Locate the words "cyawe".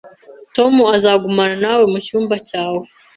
2.47-2.83